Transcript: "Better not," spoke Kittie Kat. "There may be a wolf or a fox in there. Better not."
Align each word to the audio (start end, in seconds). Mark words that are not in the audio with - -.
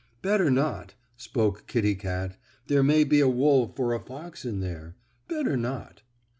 "Better 0.23 0.49
not," 0.49 0.95
spoke 1.15 1.67
Kittie 1.67 1.93
Kat. 1.93 2.35
"There 2.65 2.81
may 2.81 3.03
be 3.03 3.19
a 3.19 3.27
wolf 3.29 3.79
or 3.79 3.93
a 3.93 3.99
fox 3.99 4.45
in 4.45 4.59
there. 4.59 4.95
Better 5.27 5.55
not." 5.55 6.01